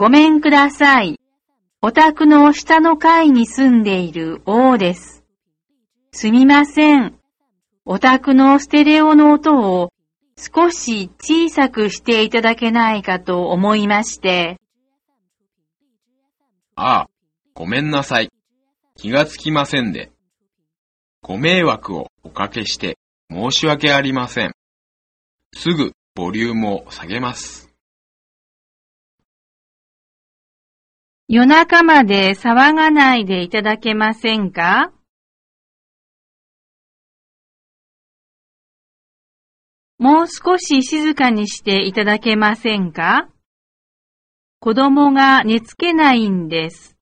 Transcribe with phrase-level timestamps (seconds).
[0.00, 1.20] ごめんください。
[1.82, 5.26] お宅の下の階に住んでいる王です。
[6.10, 7.18] すみません。
[7.84, 9.92] お宅のステレオの音を
[10.38, 14.58] 少し小さくしていただけないかと思いまして。
[16.76, 17.10] ああ、
[17.52, 18.30] ごめんなさい。
[18.96, 20.12] 気がつきませんで。
[21.20, 22.96] ご迷惑をおかけして
[23.30, 24.52] 申し訳ありません。
[25.52, 27.69] すぐボリュームを下げます。
[31.32, 34.90] 夜中まで騒がないでいただけませんか？
[39.96, 43.28] もう少し静かにしていただけませんか？
[44.58, 46.96] 子供が寝つけないんです。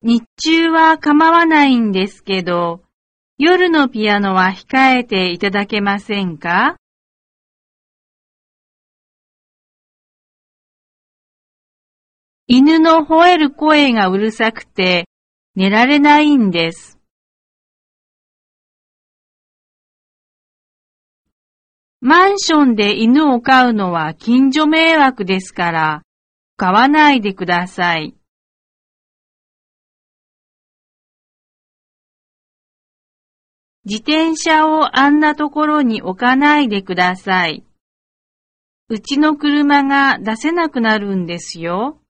[0.00, 2.84] 日中は構わないんですけど、
[3.36, 6.76] 夜のピアノは控えていただけませんか？
[12.50, 15.06] 犬の吠える声がうるさくて
[15.54, 16.98] 寝られないんです。
[22.00, 26.02] マンションで犬を飼うのは近所迷惑ですから、
[26.56, 28.14] 飼わないでください。
[33.84, 37.66] 自転車をあんなところに置かないでください。
[38.88, 42.00] うちの車が出せなくなるんですよ。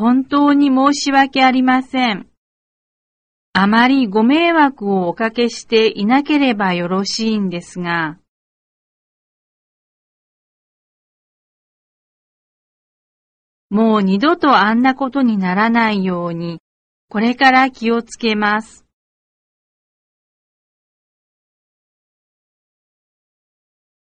[0.00, 2.26] 本当に申し訳ありません。
[3.52, 8.18] あまりご迷惑をおかけしていなければよろしいんですが、
[13.68, 16.60] もう二度とあんなことにならないように、
[17.10, 18.86] これから気をつけます。